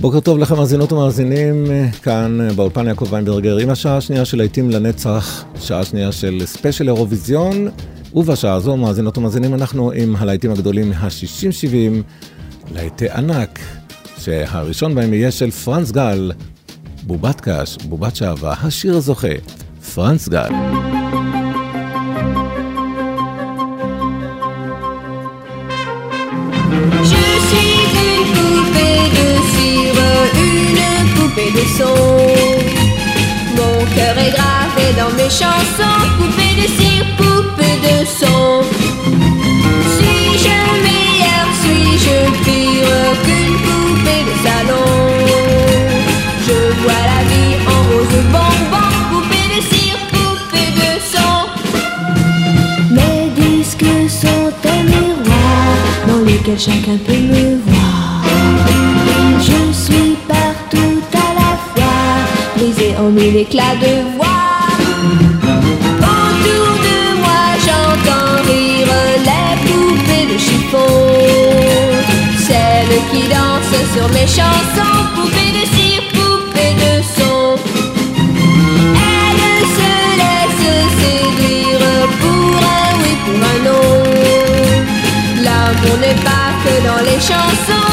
[0.00, 1.64] בוקר טוב לכם מאזינות ומאזינים,
[2.02, 7.68] כאן באולפן יעקב ויינברגר עם השעה השנייה של להיטים לנצח, שעה שנייה של ספיישל אירוויזיון,
[8.14, 13.58] ובשעה הזו, מאזינות ומאזינים, אנחנו עם הלהיטים הגדולים מה-60-70, להיטי ענק,
[14.18, 16.32] שהראשון בהם יהיה של פרנס גל,
[17.02, 19.34] בובת קש, בובת שעווה, השיר הזוכה,
[19.94, 20.89] פרנס גל.
[31.48, 31.94] De son.
[33.56, 38.62] Mon cœur est gravé dans mes chansons, poupée de cire, poupée de son.
[39.96, 44.90] Suis-je meilleur, suis-je pire qu'une poupée de salon
[46.46, 51.36] Je vois la vie en rose bonbon, poupée de cire, poupée de son.
[52.96, 55.72] Mes disques sont un miroir
[56.06, 57.49] dans lequel chacun peut me
[63.20, 64.26] mille éclats de voix.
[66.12, 68.94] Autour de moi, j'entends rire
[69.28, 70.94] les poupées de chiffon.
[72.46, 77.42] Celles qui dansent sur mes chansons, poupées de cire, poupées de son.
[79.12, 81.86] Elles se laissent séduire
[82.20, 83.90] pour un oui, pour un non.
[85.44, 87.92] L'amour n'est pas que dans les chansons,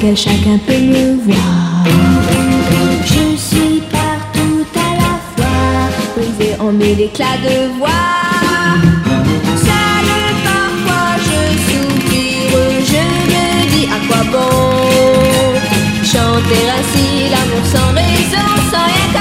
[0.00, 1.84] lequel chacun peut me voir.
[3.04, 7.88] Je suis partout à la fois, brisé en mille éclats de voix.
[9.66, 10.06] Seul
[10.44, 15.60] parfois je soupire, je me dis à quoi bon
[16.04, 19.19] chanter ainsi l'amour sans raison, sans rien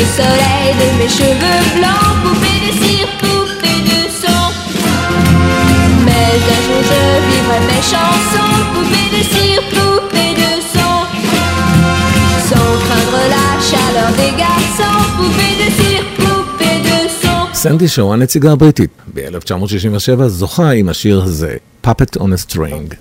[0.00, 4.42] le soleil de mes cheveux blancs, poupée de cire, poupée de son.
[6.06, 10.96] Mais un jour je vivrai mes chansons, poupée de cire, poupée de son.
[12.48, 17.54] Sans craindre la chaleur des garçons, poupée de cire, poupée de son.
[17.54, 21.56] סנדי שואו, הנציגה הבריטית, ב-1967 זוכה עם השיר הזה,
[21.86, 22.94] Puppet on a String.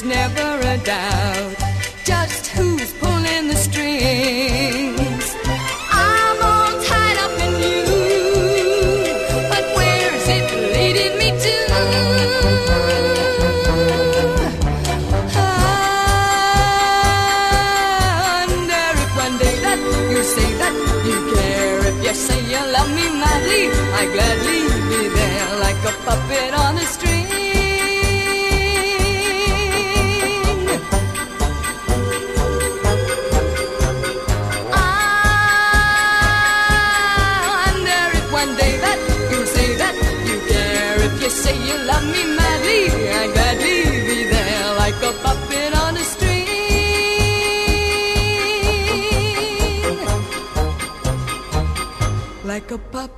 [0.00, 1.69] there's never a doubt.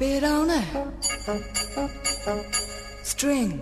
[0.02, 0.62] A on a
[3.04, 3.60] string.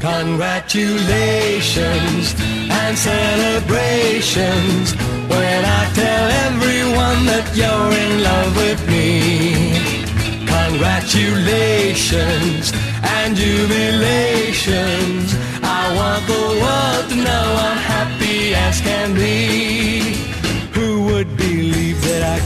[0.00, 2.34] Congratulations
[2.70, 4.94] and celebrations
[5.28, 9.08] when I tell everyone that you're in love with me.
[10.56, 12.72] Congratulations
[13.16, 15.28] and jubilations.
[15.62, 15.64] I
[15.98, 20.19] want the world to know I'm happy as can be.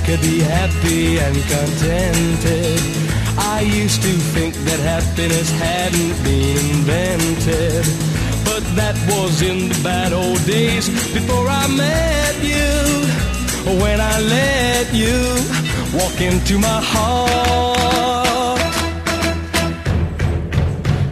[0.04, 2.80] Could be happy and contented?
[3.38, 7.86] I used to think that happiness hadn't been invented.
[8.44, 13.06] But that was in the bad old days before I met you.
[13.82, 15.38] When I let you
[15.98, 18.60] walk into my heart.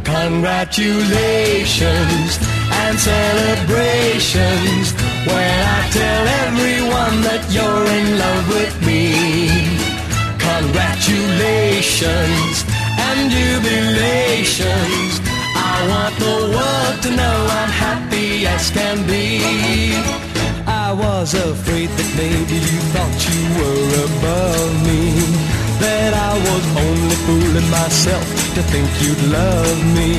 [0.04, 2.38] Congratulations
[2.82, 9.02] and celebrations when I tell everyone that you're in love with me.
[10.50, 12.54] Congratulations
[13.06, 15.12] and jubilations.
[15.54, 15.58] I
[15.92, 19.26] want the world to know I'm happy as can be.
[20.66, 25.02] I was afraid that maybe you thought you were above me.
[25.82, 30.12] That I was only fooling myself to think you'd love me.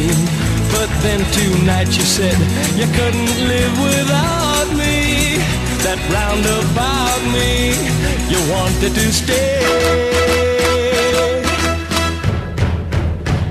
[0.75, 2.37] But then tonight you said
[2.79, 4.42] you couldn't live without.
[5.83, 7.75] That round about me,
[8.31, 9.59] you wanted to stay.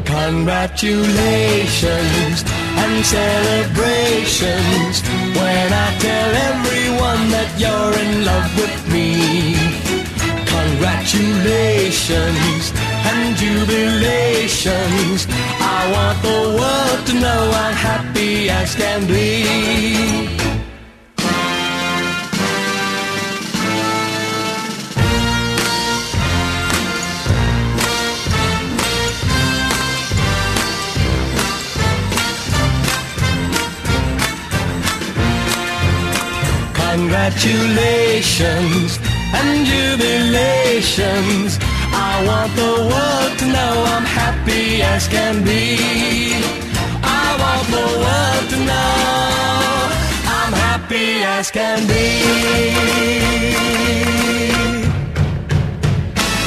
[0.06, 2.40] Congratulations
[2.80, 5.04] and celebrations
[5.36, 9.52] when I tell everyone that you're in love with me.
[10.56, 12.72] Congratulations
[13.12, 15.28] and jubilations.
[15.60, 20.41] I want the world to know I'm happy as can be.
[37.12, 38.90] Congratulations
[39.38, 41.50] and jubilations.
[42.08, 45.64] I want the world to know I'm happy as can be.
[47.22, 49.92] I want the world to know
[50.38, 52.06] I'm happy as can be.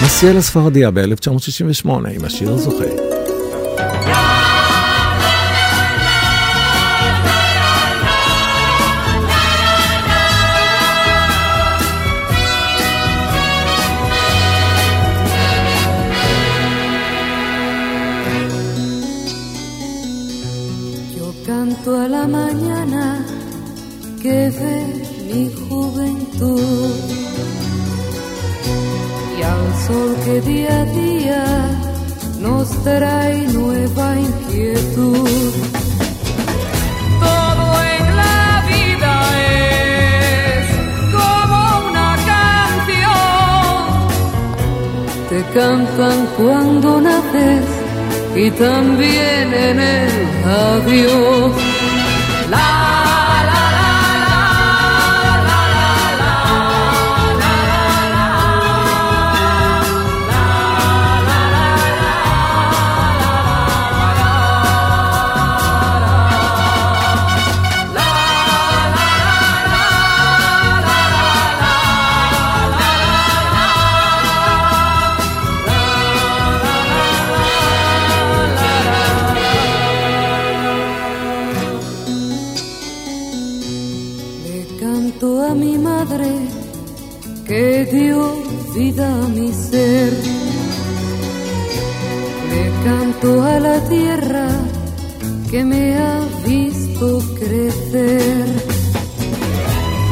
[0.06, 3.15] מסיאל הספרדיה ב-1968 עם השיר הזוכה.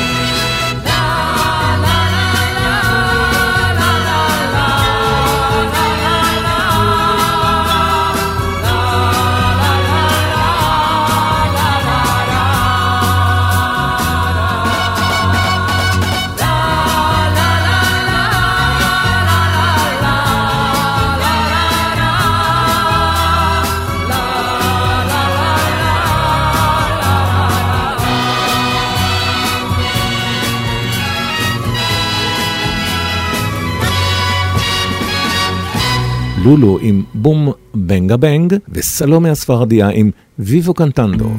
[36.45, 41.29] לולו עם בום בנגה בנג, וסלומי הספרדיה עם ויבו קנטנדו.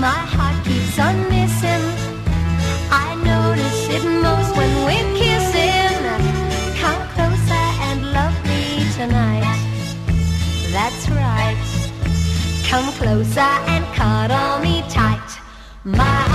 [0.00, 0.57] My heart.
[12.68, 15.40] Come closer and cuddle me tight.
[15.84, 16.27] My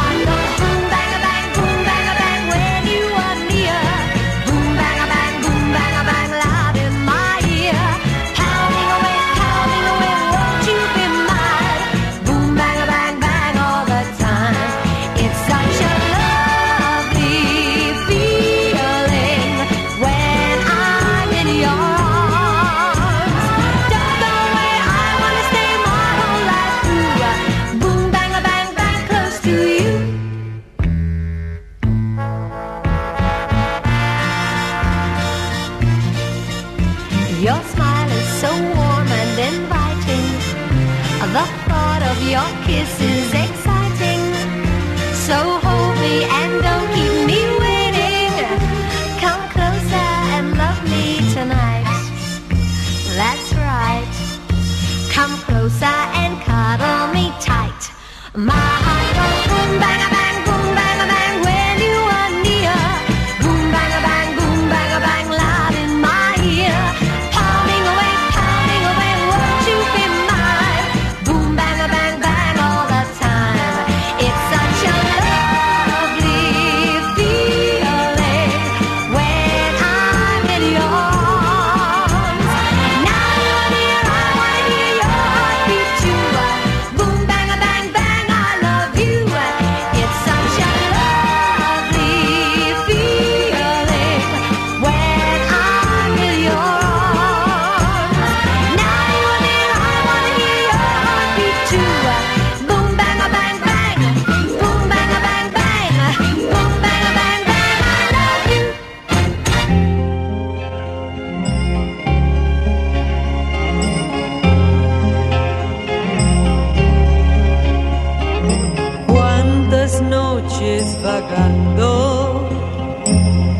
[121.02, 122.50] vagando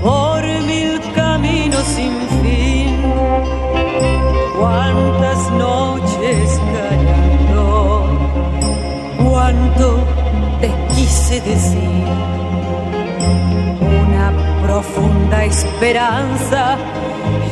[0.02, 2.98] por mil caminos sin fin.
[4.60, 8.06] Cuántas noches callando,
[9.24, 9.88] cuánto
[10.62, 12.06] te quise decir.
[14.04, 14.32] Una
[14.64, 16.78] profunda esperanza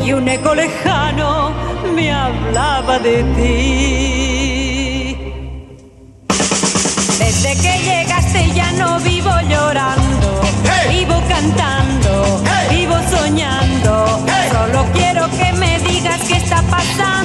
[0.06, 1.51] y un eco lejano
[1.96, 4.31] me hablaba de ti.
[16.72, 17.21] pasar.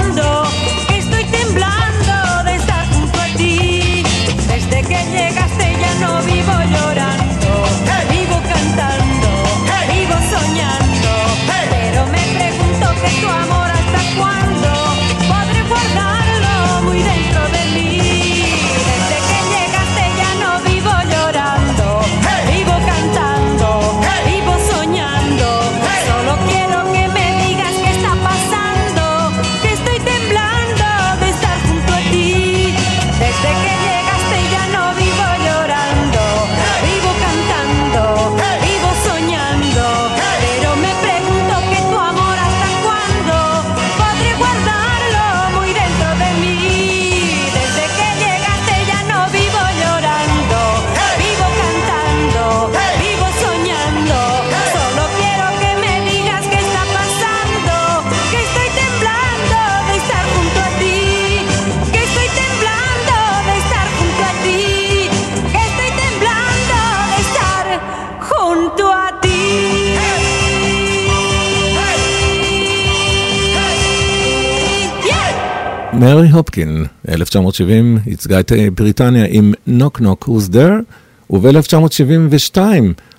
[76.07, 80.83] מרי הופקין, 1970, ייצגה את אה, בריטניה עם "נוק נוק, who's there",
[81.31, 82.59] וב-1972,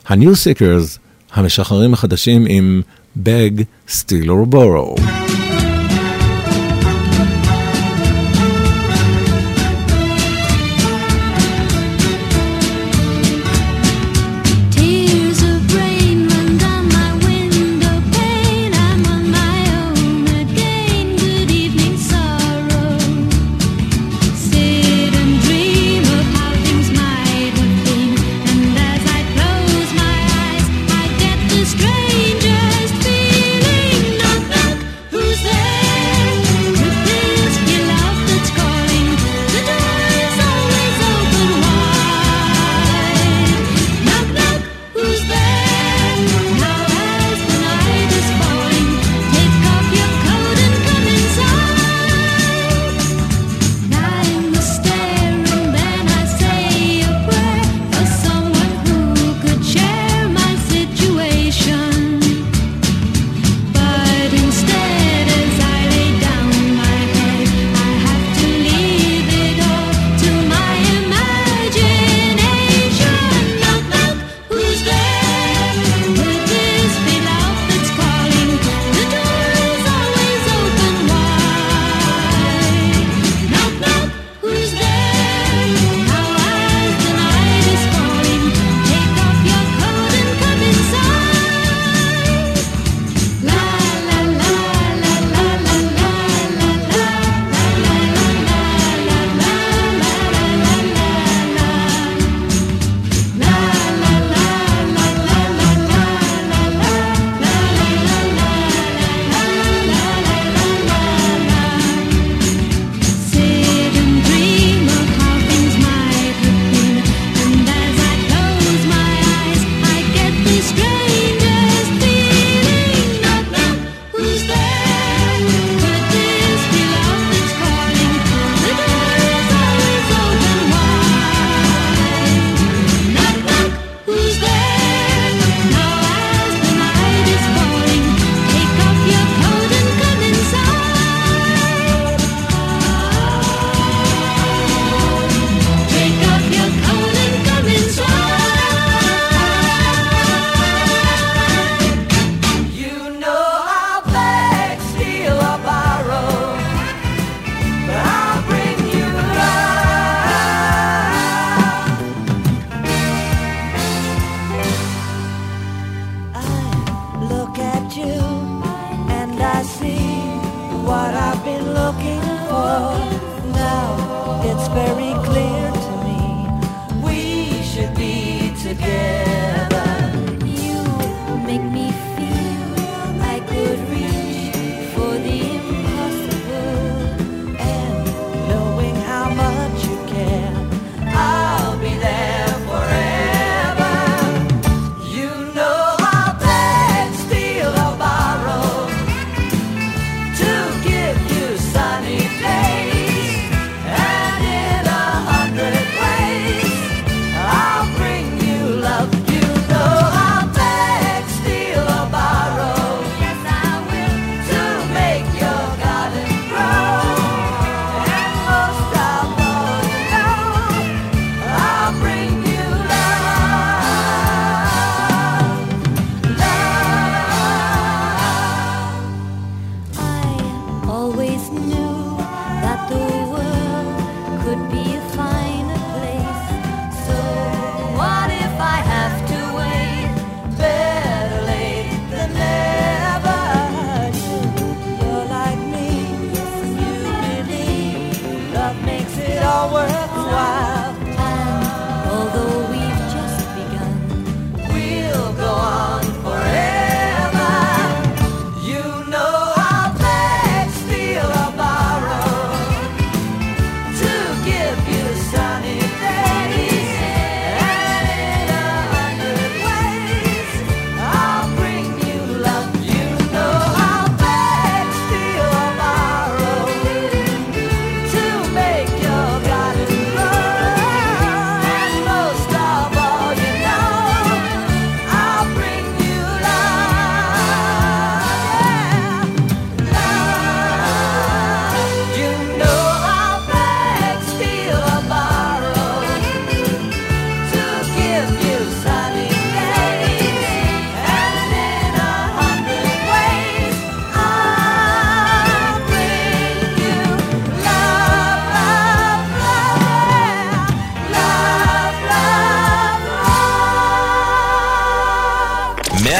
[0.08, 0.98] ה-New Seekers,
[1.34, 2.82] המשחררים החדשים עם
[3.18, 5.02] "Bag, Steal or Borrow".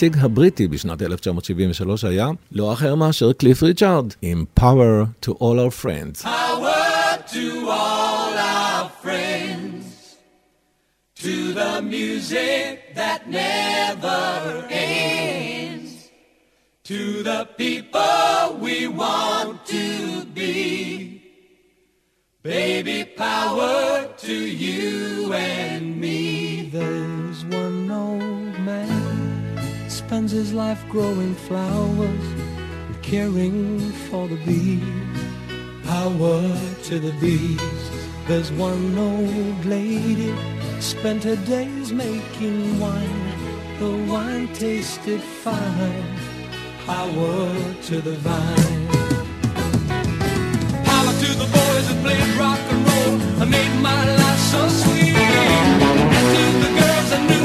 [0.00, 5.84] הנציג הבריטי בשנת 1973 היה לא אחר מאשר קליף ריצ'ארד, עם Power to All Our
[5.84, 6.22] Friends.
[6.22, 9.84] Power to all our friends,
[11.22, 14.22] to the music that never
[14.70, 15.90] ends,
[16.84, 19.86] to the people we want to
[20.34, 21.20] be.
[22.42, 26.16] Baby, power to you and me.
[26.72, 27.19] There's one old man
[30.11, 32.25] spends his life growing flowers
[32.87, 34.83] and caring for the bees.
[35.85, 36.41] Power
[36.83, 37.81] to the bees.
[38.27, 40.35] There's one old lady
[40.81, 43.25] spent her days making wine.
[43.79, 46.17] The wine tasted fine.
[46.85, 47.47] Power
[47.87, 48.87] to the vine.
[50.91, 55.15] Power to the boys that played rock and roll and made my life so sweet.
[56.17, 57.40] And to the girls I knew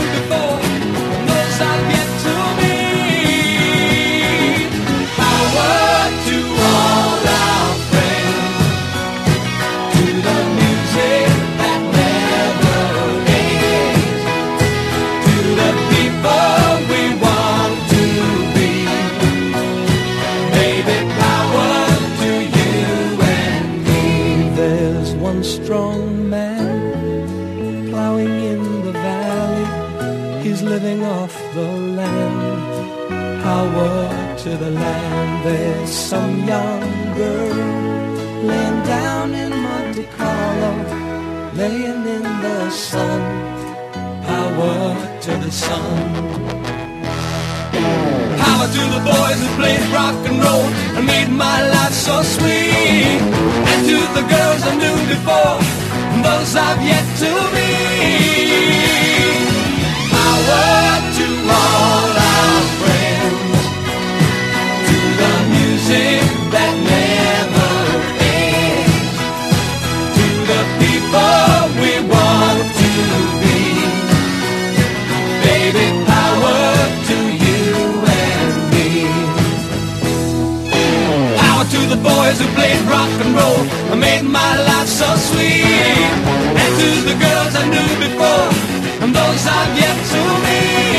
[44.57, 46.25] Power to the sun.
[48.41, 50.65] Power to the boys who played rock and roll
[50.97, 53.21] and made my life so sweet.
[53.69, 55.61] And to the girls I knew before,
[56.13, 58.47] and those I've yet to meet.
[60.11, 61.27] Power to
[61.61, 62.86] all our
[82.27, 83.61] boys who played rock and roll
[83.93, 85.63] and made my life so sweet.
[86.61, 88.49] And to the girls I knew before
[89.03, 90.96] and those I've yet to meet.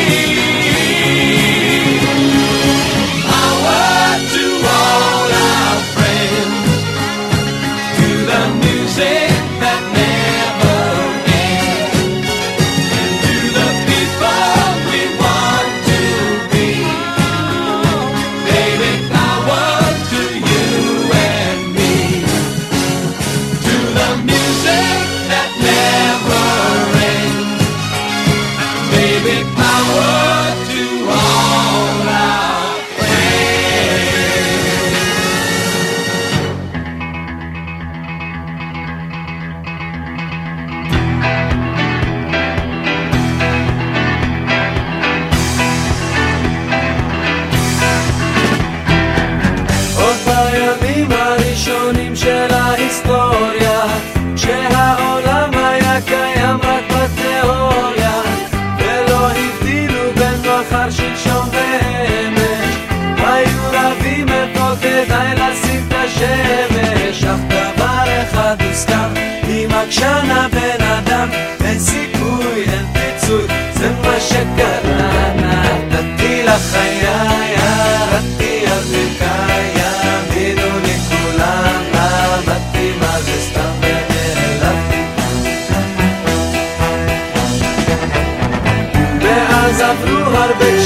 [60.68, 62.76] מחר שלשום ואמש
[63.18, 67.24] היו רבים איפה כדאי לשים את השמש.
[67.24, 69.10] אך דבר אחד הוסכם
[69.48, 70.47] עם עקשן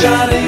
[0.01, 0.40] shining.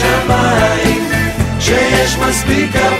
[0.00, 1.10] השמיים
[1.60, 2.97] שיש מספיק עבודה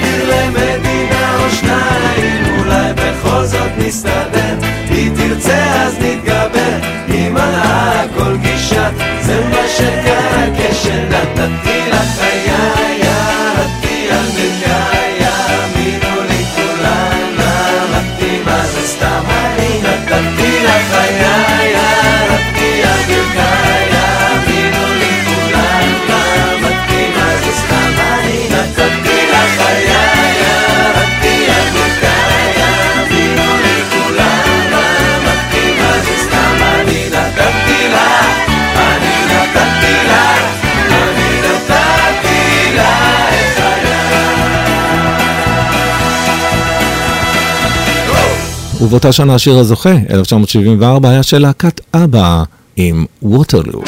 [48.88, 52.42] ובאותה שנה השיר הזוכה, 1974, היה של להקת אבא
[52.76, 53.82] עם ווטרלו.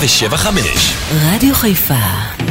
[0.00, 0.48] 107.5
[1.12, 2.41] רדיו חיפה.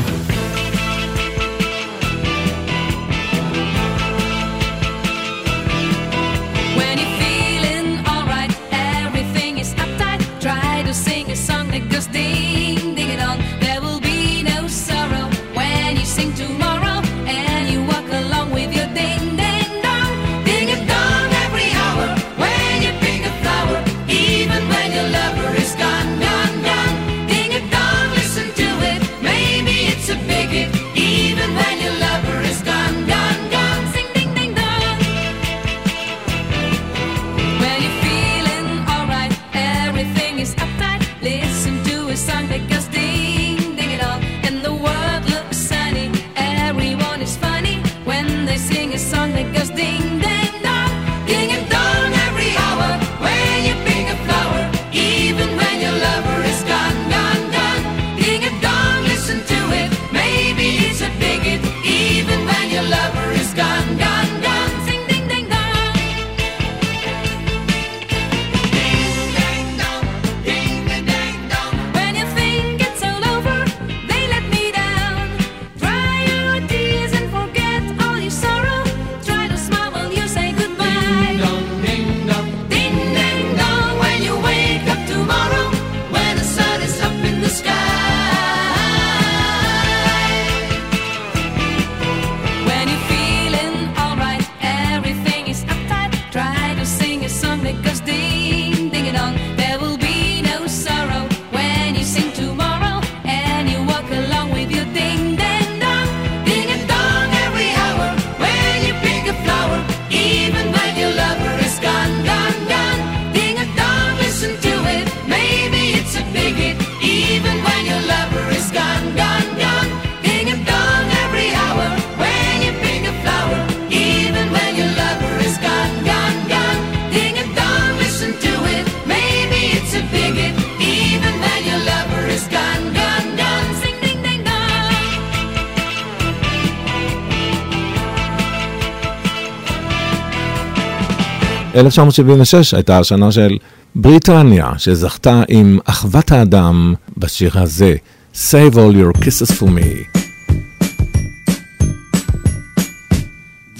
[141.81, 143.57] 1976 הייתה השנה של
[143.95, 147.95] בריטניה, שזכתה עם אחוות האדם בשיר הזה,
[148.33, 149.91] Save all your kisses for me.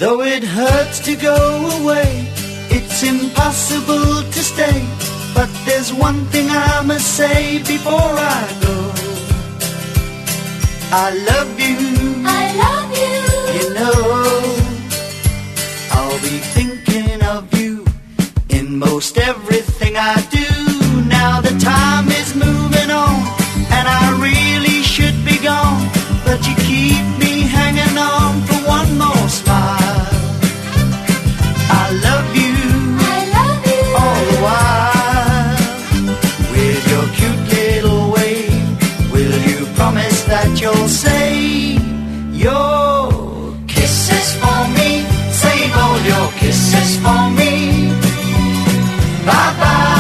[0.02, 1.38] Though it hurts to go
[1.80, 2.12] away,
[2.78, 4.80] it's impossible to stay.
[5.38, 8.76] But there's one thing I must say before I go.
[11.06, 11.78] I love you,
[12.40, 13.22] I love you.
[13.58, 14.21] you know.
[18.82, 20.50] Most everything I do.
[21.06, 23.16] Now the time is moving on,
[23.78, 25.86] and I really should be gone.
[26.26, 30.10] But you keep me hanging on for one more smile.
[31.82, 32.56] I love you
[33.16, 33.84] I love you.
[34.02, 35.60] all the while.
[36.54, 41.82] With your cute little wave, will you promise that you'll save
[42.34, 43.12] your
[43.68, 44.92] kisses for me?
[45.44, 48.01] Save all your kisses for me.
[49.26, 49.91] Babá.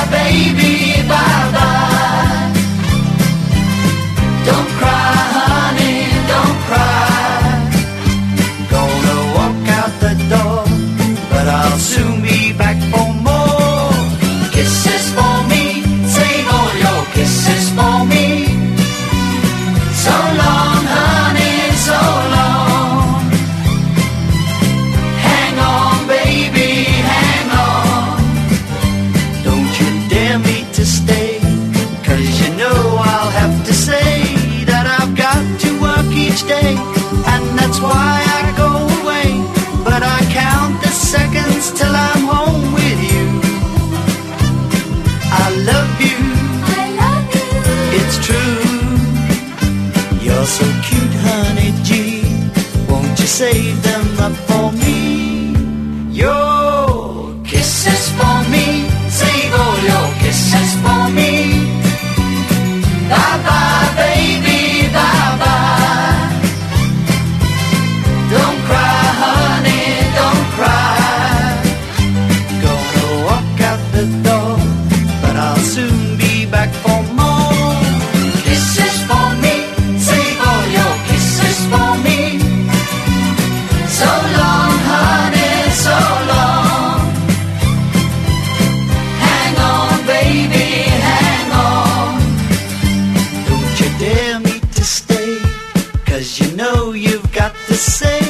[96.39, 98.20] You know you've got to save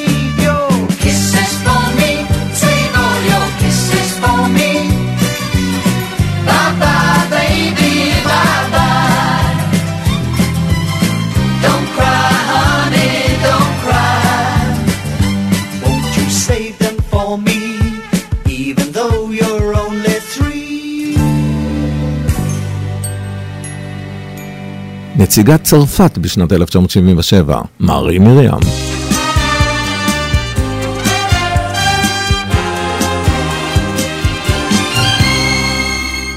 [25.31, 28.51] נציגת צרפת בשנת 1977, מארי מרים.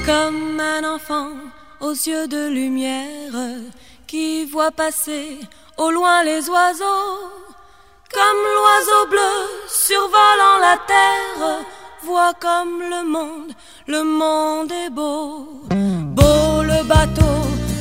[0.05, 1.31] Comme un enfant
[1.79, 3.37] aux yeux de lumière
[4.07, 5.27] qui voit passer
[5.77, 7.13] au loin les oiseaux.
[8.17, 9.33] Comme l'oiseau bleu
[9.85, 11.43] survolant la terre,
[12.07, 13.51] voit comme le monde,
[13.87, 15.47] le monde est beau.
[16.17, 17.35] Beau le bateau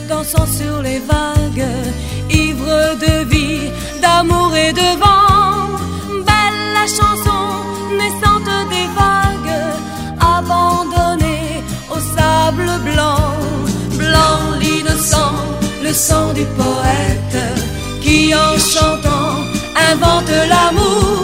[0.07, 1.67] dansant sur les vagues,
[2.29, 3.69] ivre de vie,
[4.01, 5.77] d'amour et de vent.
[6.27, 7.43] Belle la chanson
[7.99, 9.57] naissante des vagues,
[10.37, 13.25] abandonnée au sable blanc.
[13.97, 15.35] Blanc l'innocent,
[15.83, 17.39] le sang du poète,
[18.01, 19.35] qui en chantant
[19.91, 21.15] invente l'amour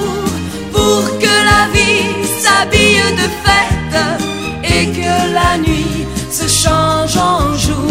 [0.72, 2.08] pour que la vie
[2.42, 4.00] s'habille de fête
[4.64, 7.91] et que la nuit se change en jour,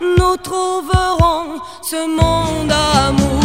[0.00, 3.42] nous trouverons ce monde d'amour.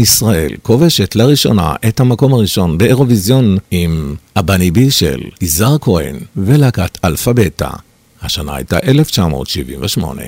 [0.00, 7.32] ישראל כובשת לראשונה את המקום הראשון באירוויזיון עם הבני בי של יזהר כהן ולהקת אלפא
[7.32, 7.70] בטא.
[8.22, 10.22] השנה הייתה 1978.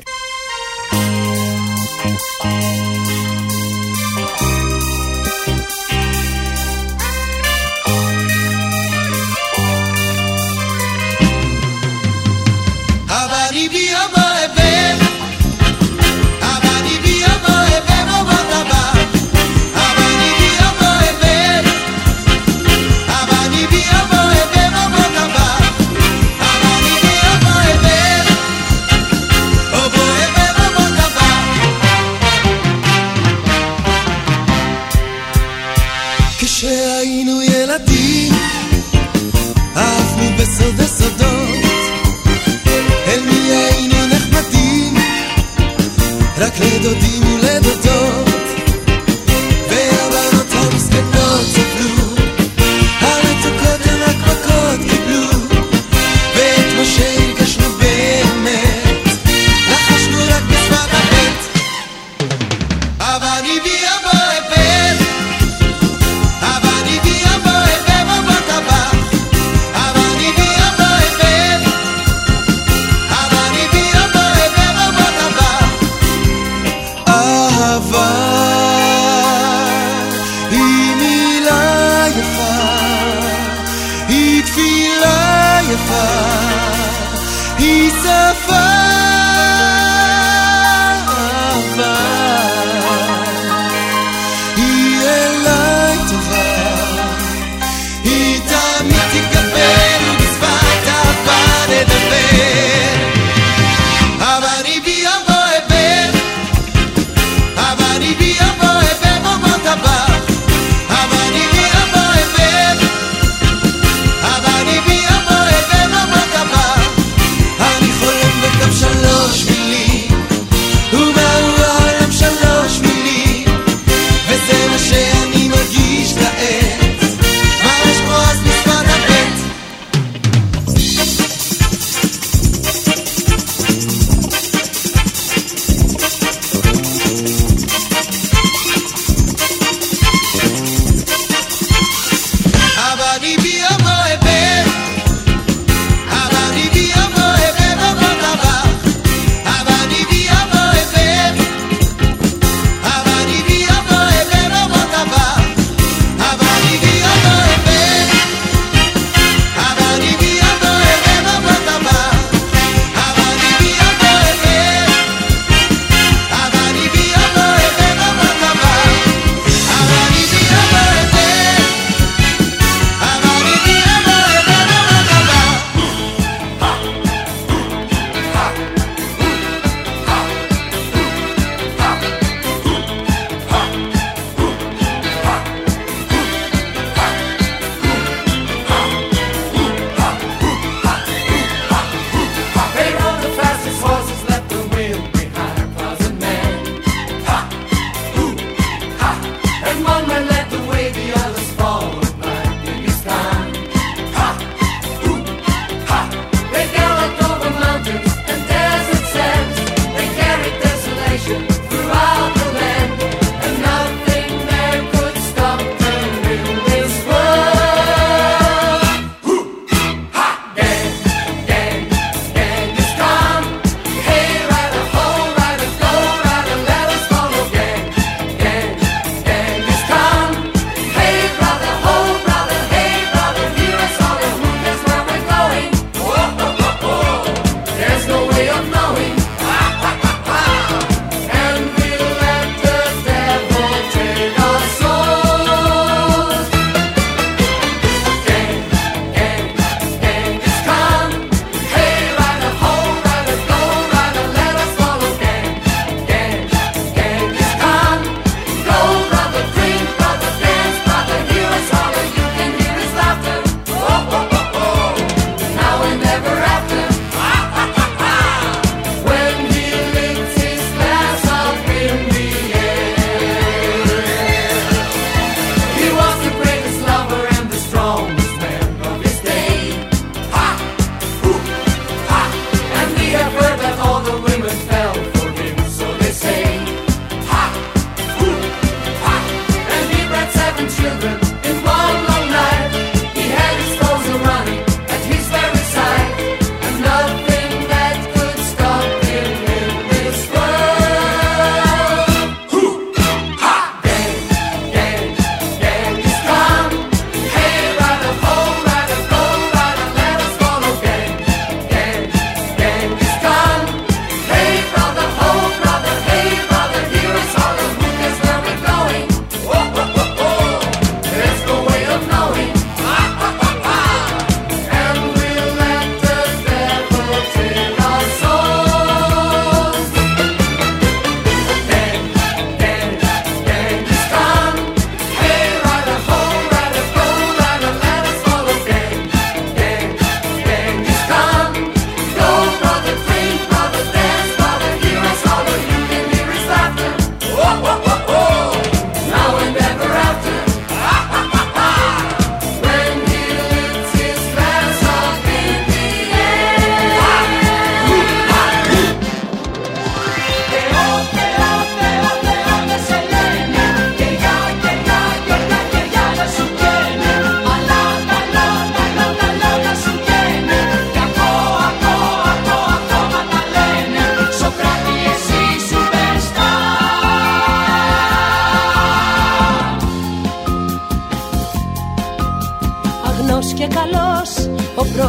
[84.57, 86.07] Philadelphia,
[87.59, 88.36] he's a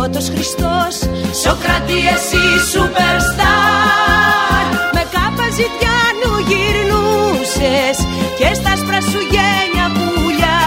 [0.08, 0.96] Πιλότος Χριστός
[1.44, 7.98] Σοκράτη εσύ superstar Με κάπα ζητιάνου γυρνούσες
[8.38, 10.60] Και στα σπρα σου γένια πουλιά.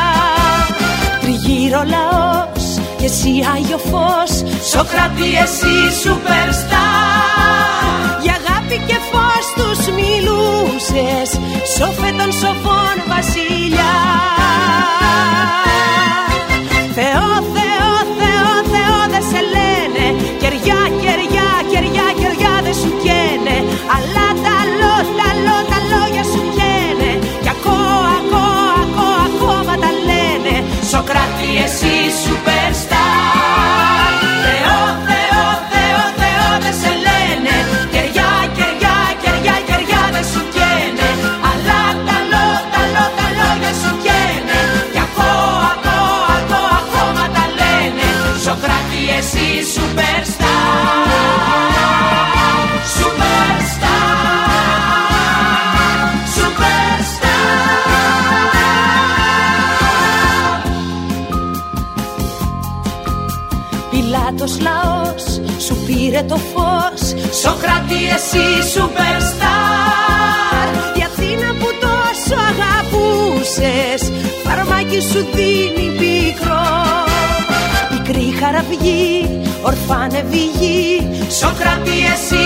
[1.21, 2.65] Τριγύρω λαός
[2.99, 4.33] και εσύ Άγιο Φως
[4.71, 7.01] Σοκράτη εσύ superstar
[8.23, 11.31] Για αγάπη και φως τους μιλούσες
[11.77, 13.95] Σόφε των σοφών βασιλιά.
[16.95, 17.50] Θεό
[31.71, 32.40] exercício.
[66.11, 67.03] πήρε το φως.
[67.43, 70.67] Σοκράτη εσύ σουπερσταρ
[70.99, 74.03] Η Αθήνα που τόσο αγαπούσες
[74.45, 76.69] Φαρμάκι σου δίνει πικρό
[77.91, 80.25] Πικρή χαραυγή, ορφάνε
[80.59, 81.09] γη
[81.41, 82.45] Σοκράτη εσύ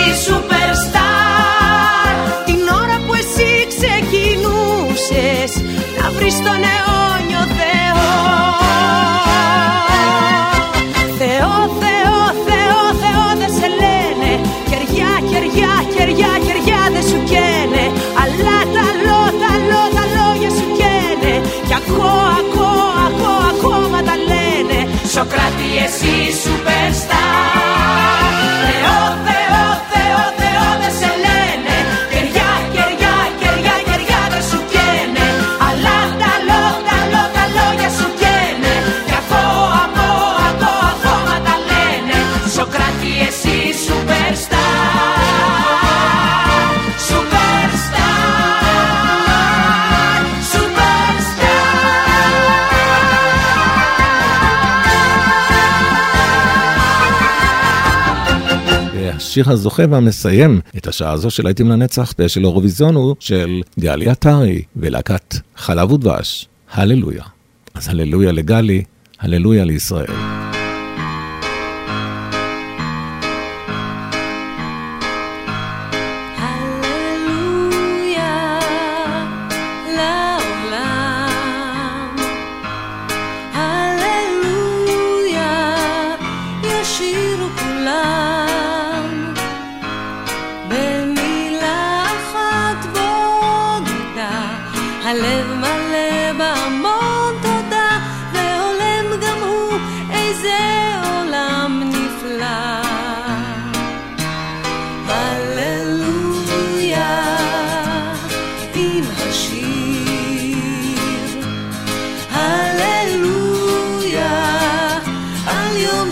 [2.45, 5.51] Την ώρα που εσύ ξεκινούσες
[6.01, 7.75] Να βρεις τον αιώνιο Θεό.
[59.35, 64.61] השיר הזוכה והמסיים את השעה הזו של להיטים לנצח של אירוויזיון הוא של גלי עטרי
[64.75, 67.23] ולהקת חלב ודבש, הללויה.
[67.73, 68.83] אז הללויה לגלי,
[69.19, 70.54] הללויה לישראל.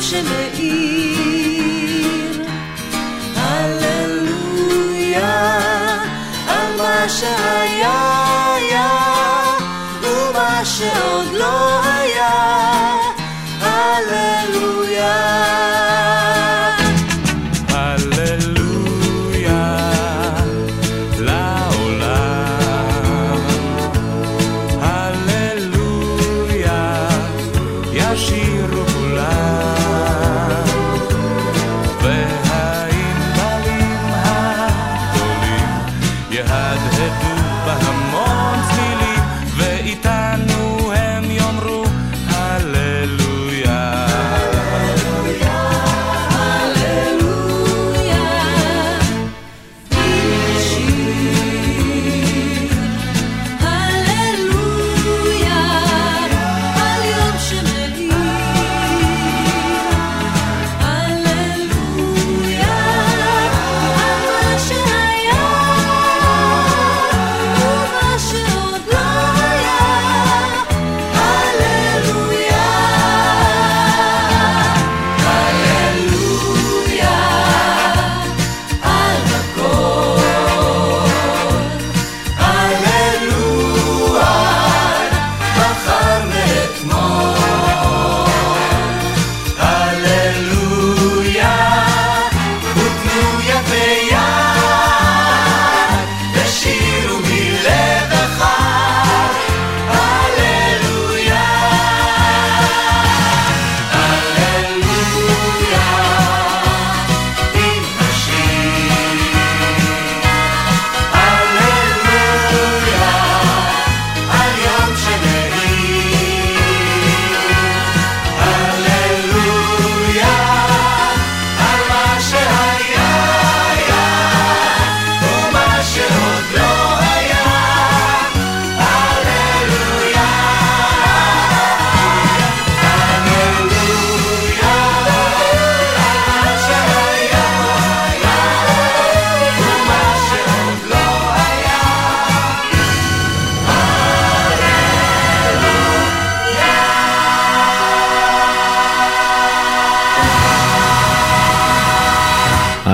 [0.04, 0.53] chemin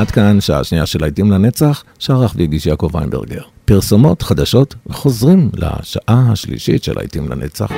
[0.09, 3.41] עד כאן שעה שנייה של להיטים לנצח, שערך והגיש יעקב ויינברגר.
[3.65, 7.71] פרסומות חדשות וחוזרים לשעה השלישית של להיטים לנצח.